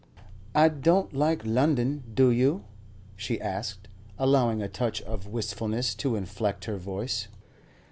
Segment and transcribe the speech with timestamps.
[0.55, 2.63] "I don't like London, do you?"
[3.15, 7.27] she asked, allowing a touch of wistfulness to inflect her voice.